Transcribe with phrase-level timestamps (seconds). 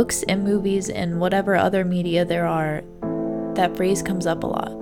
[0.00, 2.82] books and movies and whatever other media there are,
[3.54, 4.72] that phrase comes up a lot.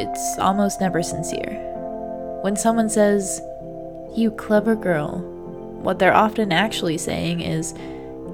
[0.00, 1.52] It's almost never sincere.
[2.40, 3.42] When someone says,
[4.16, 5.18] You clever girl,
[5.82, 7.74] what they're often actually saying is,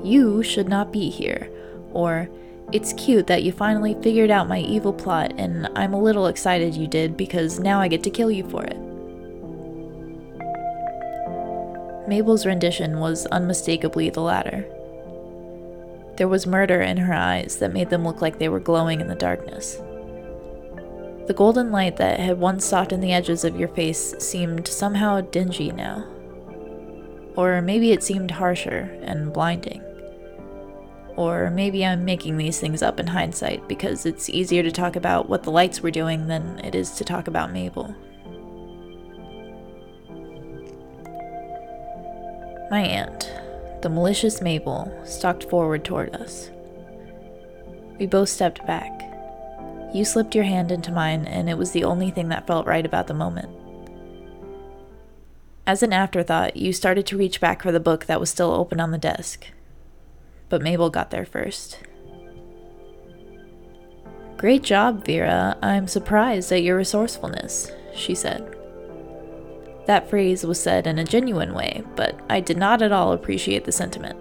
[0.04, 1.50] You should not be here,
[1.90, 2.29] or
[2.71, 6.76] It's cute that you finally figured out my evil plot, and I'm a little excited
[6.76, 8.79] you did because now I get to kill you for it.
[12.07, 14.64] Mabel's rendition was unmistakably the latter.
[16.16, 19.08] There was murder in her eyes that made them look like they were glowing in
[19.08, 19.80] the darkness.
[21.26, 25.70] The golden light that had once softened the edges of your face seemed somehow dingy
[25.72, 26.06] now.
[27.36, 29.82] Or maybe it seemed harsher and blinding.
[31.17, 35.28] Or maybe I'm making these things up in hindsight because it's easier to talk about
[35.28, 37.94] what the lights were doing than it is to talk about Mabel.
[42.70, 43.31] My aunt,
[43.83, 46.50] the malicious Mabel, stalked forward toward us.
[47.98, 48.91] We both stepped back.
[49.92, 52.86] You slipped your hand into mine, and it was the only thing that felt right
[52.86, 53.50] about the moment.
[55.66, 58.80] As an afterthought, you started to reach back for the book that was still open
[58.80, 59.47] on the desk.
[60.48, 61.78] But Mabel got there first.
[64.36, 65.56] Great job, Vera.
[65.62, 68.56] I'm surprised at your resourcefulness, she said.
[69.86, 73.64] That phrase was said in a genuine way, but I did not at all appreciate
[73.64, 74.19] the sentiment.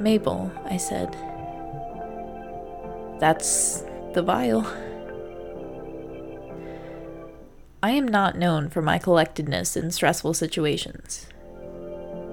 [0.00, 1.16] Mabel, I said.
[3.18, 3.82] That's
[4.14, 4.64] the vial.
[7.82, 11.26] I am not known for my collectedness in stressful situations.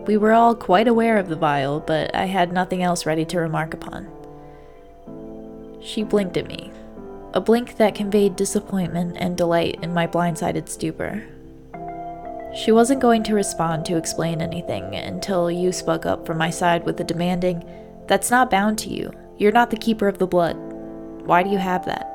[0.05, 3.39] We were all quite aware of the vial, but I had nothing else ready to
[3.39, 4.07] remark upon.
[5.81, 6.71] She blinked at me,
[7.35, 11.21] a blink that conveyed disappointment and delight in my blindsided stupor.
[12.55, 16.85] She wasn't going to respond to explain anything until you spoke up from my side
[16.85, 17.69] with a demanding,
[18.07, 19.11] That's not bound to you.
[19.37, 20.55] You're not the keeper of the blood.
[21.25, 22.09] Why do you have that?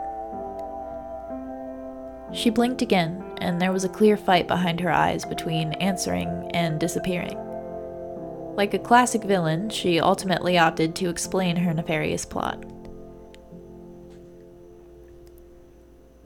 [2.32, 6.80] She blinked again, and there was a clear fight behind her eyes between answering and
[6.80, 7.36] disappearing.
[8.56, 12.64] Like a classic villain, she ultimately opted to explain her nefarious plot.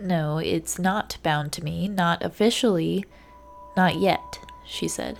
[0.04, 3.06] No, it's not bound to me, not officially,
[3.74, 5.18] not yet, she said.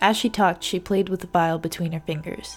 [0.00, 2.56] As she talked, she played with the vial between her fingers.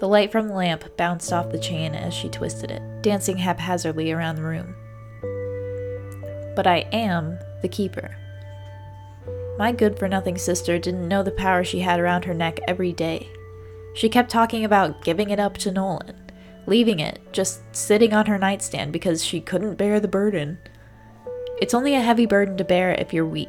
[0.00, 4.10] The light from the lamp bounced off the chain as she twisted it, dancing haphazardly
[4.10, 4.74] around the room.
[6.56, 8.16] But I am the keeper.
[9.56, 12.92] My good for nothing sister didn't know the power she had around her neck every
[12.92, 13.28] day.
[13.94, 16.25] She kept talking about giving it up to Nolan
[16.66, 20.58] leaving it, just sitting on her nightstand because she couldn't bear the burden.
[21.60, 23.48] It's only a heavy burden to bear if you're weak.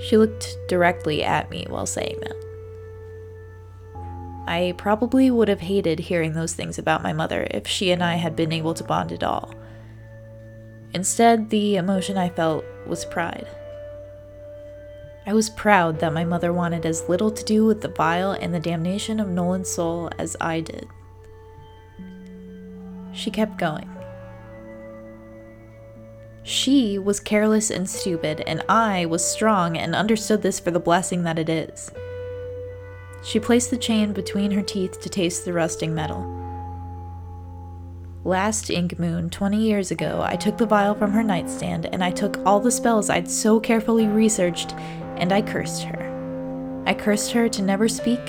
[0.00, 2.36] She looked directly at me while saying that.
[4.46, 8.14] I probably would have hated hearing those things about my mother if she and I
[8.14, 9.54] had been able to bond at all.
[10.94, 13.46] Instead, the emotion I felt was pride.
[15.26, 18.54] I was proud that my mother wanted as little to do with the vial and
[18.54, 20.88] the damnation of Nolan's soul as I did.
[23.18, 23.90] She kept going.
[26.44, 31.24] She was careless and stupid, and I was strong and understood this for the blessing
[31.24, 31.90] that it is.
[33.24, 36.32] She placed the chain between her teeth to taste the rusting metal.
[38.22, 42.12] Last ink moon, 20 years ago, I took the vial from her nightstand and I
[42.12, 44.74] took all the spells I'd so carefully researched
[45.16, 46.84] and I cursed her.
[46.86, 48.24] I cursed her to never speak,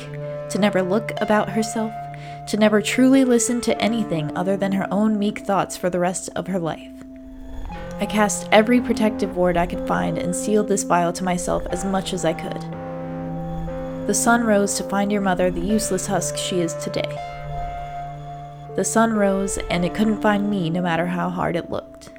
[0.50, 1.94] to never look about herself,
[2.48, 6.30] to never truly listen to anything other than her own meek thoughts for the rest
[6.36, 6.92] of her life.
[8.00, 11.84] I cast every protective ward I could find and sealed this vial to myself as
[11.84, 12.62] much as I could.
[14.08, 17.10] The sun rose to find your mother the useless husk she is today.
[18.76, 22.10] The sun rose, and it couldn't find me no matter how hard it looked.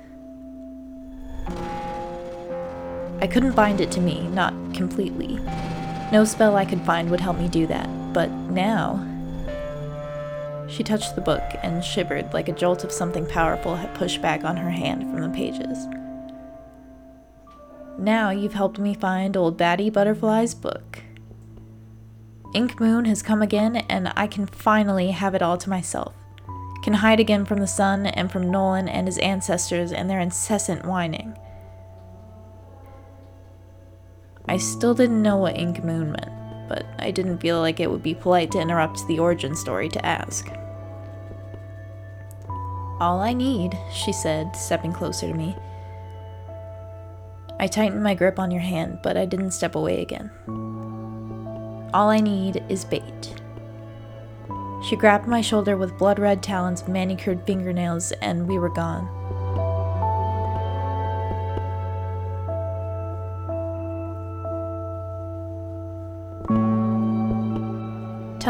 [3.20, 5.38] I couldn't bind it to me, not completely.
[6.12, 9.04] No spell I could find would help me do that, but now
[10.70, 14.44] she touched the book and shivered like a jolt of something powerful had pushed back
[14.44, 15.86] on her hand from the pages.
[17.98, 21.02] Now you've helped me find old Batty Butterfly's book.
[22.54, 26.14] Ink Moon has come again, and I can finally have it all to myself.
[26.82, 30.84] Can hide again from the sun and from Nolan and his ancestors and their incessant
[30.84, 31.36] whining.
[34.48, 36.32] I still didn't know what Ink Moon meant,
[36.70, 40.06] but I didn't feel like it would be polite to interrupt the origin story to
[40.06, 40.48] ask.
[43.00, 45.56] All I need, she said, stepping closer to me.
[47.58, 50.30] I tightened my grip on your hand, but I didn't step away again.
[51.92, 53.34] All I need is bait.
[54.88, 59.08] She grabbed my shoulder with blood red talons manicured fingernails, and we were gone.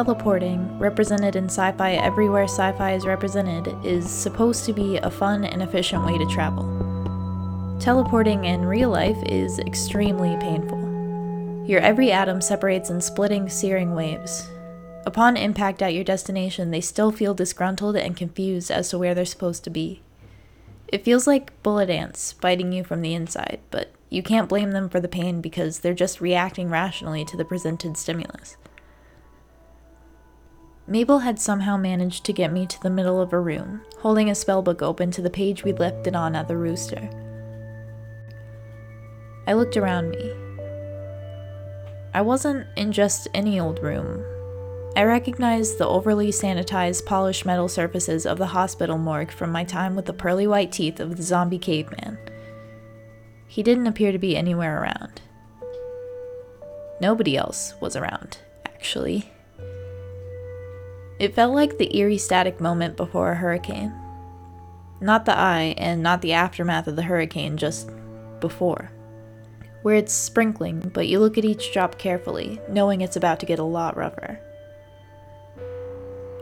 [0.00, 5.10] Teleporting, represented in sci fi everywhere sci fi is represented, is supposed to be a
[5.10, 6.64] fun and efficient way to travel.
[7.78, 10.78] Teleporting in real life is extremely painful.
[11.66, 14.48] Your every atom separates in splitting, searing waves.
[15.04, 19.26] Upon impact at your destination, they still feel disgruntled and confused as to where they're
[19.26, 20.00] supposed to be.
[20.88, 24.88] It feels like bullet ants biting you from the inside, but you can't blame them
[24.88, 28.56] for the pain because they're just reacting rationally to the presented stimulus.
[30.90, 34.32] Mabel had somehow managed to get me to the middle of a room, holding a
[34.32, 37.08] spellbook open to the page we'd left it on at the rooster.
[39.46, 40.32] I looked around me.
[42.12, 44.24] I wasn't in just any old room.
[44.96, 49.94] I recognized the overly sanitized, polished metal surfaces of the hospital morgue from my time
[49.94, 52.18] with the pearly white teeth of the zombie caveman.
[53.46, 55.20] He didn't appear to be anywhere around.
[57.00, 59.30] Nobody else was around, actually.
[61.20, 63.92] It felt like the eerie static moment before a hurricane.
[65.02, 67.90] Not the eye and not the aftermath of the hurricane, just
[68.40, 68.90] before.
[69.82, 73.58] Where it's sprinkling, but you look at each drop carefully, knowing it's about to get
[73.58, 74.40] a lot rougher.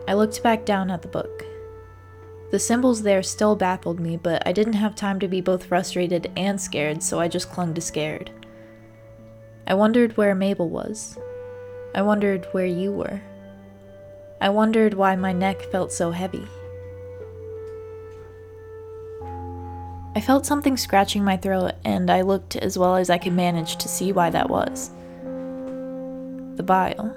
[0.07, 1.43] I looked back down at the book.
[2.51, 6.31] The symbols there still baffled me, but I didn't have time to be both frustrated
[6.37, 8.31] and scared, so I just clung to scared.
[9.67, 11.17] I wondered where Mabel was.
[11.93, 13.21] I wondered where you were.
[14.41, 16.47] I wondered why my neck felt so heavy.
[20.15, 23.75] I felt something scratching my throat, and I looked as well as I could manage
[23.77, 24.91] to see why that was.
[26.55, 27.15] The bile.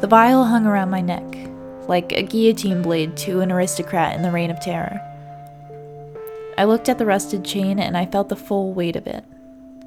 [0.00, 1.24] The bile hung around my neck,
[1.88, 5.00] like a guillotine blade to an aristocrat in the Reign of Terror.
[6.58, 9.24] I looked at the rusted chain and I felt the full weight of it,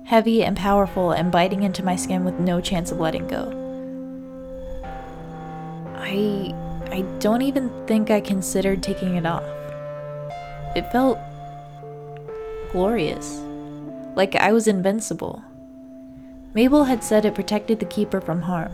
[0.05, 3.60] heavy and powerful and biting into my skin with no chance of letting go.
[6.01, 6.53] I
[6.91, 9.43] I don't even think I considered taking it off.
[10.75, 11.17] It felt
[12.71, 13.39] glorious.
[14.15, 15.41] Like I was invincible.
[16.53, 18.73] Mabel had said it protected the keeper from harm.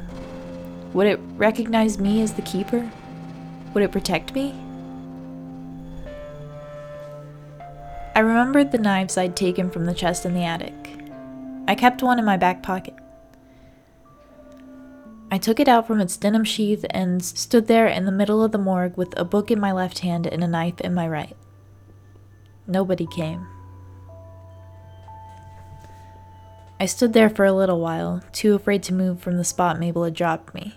[0.93, 2.89] Would it recognize me as the keeper?
[3.73, 4.55] Would it protect me?
[8.15, 10.73] I remembered the knives I'd taken from the chest in the attic.
[11.67, 12.95] I kept one in my back pocket.
[15.29, 18.53] I took it out from its denim sheath and stood there in the middle of
[18.53, 21.35] the morgue with a book in my left hand and a knife in my right.
[22.65, 23.45] Nobody came.
[26.79, 30.03] I stood there for a little while, too afraid to move from the spot Mabel
[30.03, 30.75] had dropped me.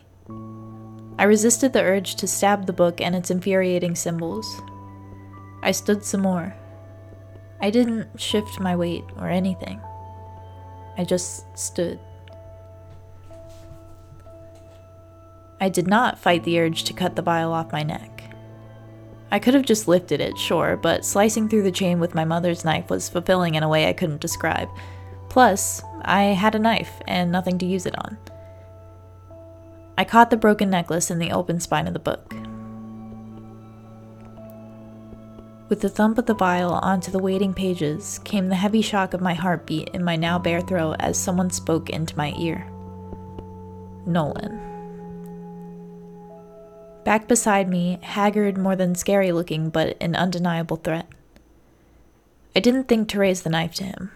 [1.18, 4.62] I resisted the urge to stab the book and its infuriating symbols.
[5.62, 6.54] I stood some more.
[7.60, 9.80] I didn't shift my weight or anything.
[10.96, 12.00] I just stood.
[15.60, 18.24] I did not fight the urge to cut the bile off my neck.
[19.30, 22.64] I could have just lifted it, sure, but slicing through the chain with my mother's
[22.64, 24.68] knife was fulfilling in a way I couldn't describe.
[25.28, 28.18] Plus, I had a knife and nothing to use it on.
[29.96, 32.34] I caught the broken necklace in the open spine of the book.
[35.68, 39.20] With the thump of the bile onto the waiting pages came the heavy shock of
[39.20, 42.68] my heartbeat in my now bare throat as someone spoke into my ear.
[44.06, 44.69] Nolan.
[47.10, 51.08] Back beside me, haggard more than scary looking, but an undeniable threat.
[52.54, 54.12] I didn't think to raise the knife to him.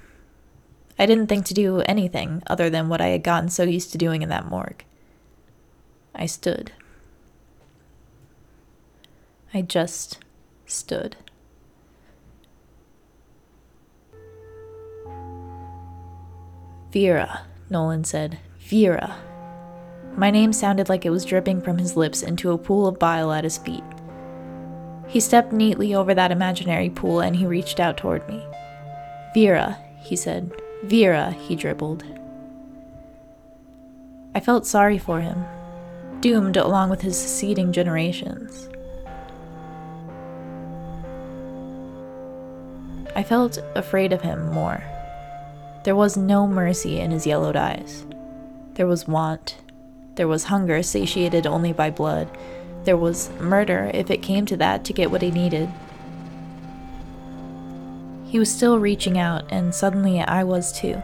[0.97, 3.99] I didn't think to do anything other than what I had gotten so used to
[3.99, 4.85] doing in that morgue.
[6.15, 6.71] I stood.
[9.53, 10.21] I just
[10.65, 11.17] stood.
[16.93, 18.39] Vera, Nolan said.
[18.61, 19.17] Vera.
[20.17, 23.33] My name sounded like it was dripping from his lips into a pool of bile
[23.33, 23.83] at his feet.
[25.09, 28.45] He stepped neatly over that imaginary pool and he reached out toward me.
[29.35, 30.53] Vera, he said.
[30.85, 32.05] Vera, he dribbled.
[34.37, 35.45] I felt sorry for him,
[36.21, 38.69] doomed along with his succeeding generations.
[43.17, 44.83] I felt afraid of him more.
[45.85, 48.07] There was no mercy in his yellowed eyes.
[48.75, 49.57] There was want
[50.17, 52.29] there was hunger satiated only by blood.
[52.85, 55.69] There was murder, if it came to that, to get what he needed.
[58.25, 61.03] He was still reaching out, and suddenly I was too.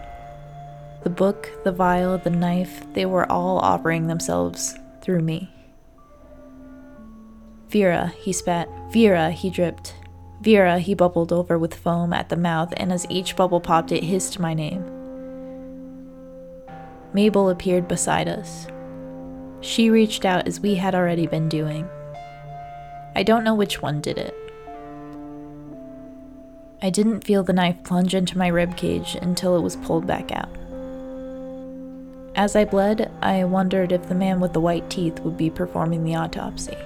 [1.03, 5.51] The book, the vial, the knife, they were all offering themselves through me.
[7.69, 8.69] Vera, he spat.
[8.93, 9.95] Vera, he dripped.
[10.41, 14.03] Vera, he bubbled over with foam at the mouth, and as each bubble popped, it
[14.05, 14.85] hissed my name.
[17.13, 18.67] Mabel appeared beside us.
[19.61, 21.89] She reached out as we had already been doing.
[23.15, 24.35] I don't know which one did it.
[26.83, 30.33] I didn't feel the knife plunge into my rib cage until it was pulled back
[30.33, 30.49] out.
[32.35, 36.05] As I bled, I wondered if the man with the white teeth would be performing
[36.05, 36.77] the autopsy.